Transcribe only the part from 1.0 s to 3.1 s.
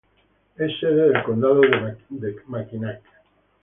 del condado de Mackinac.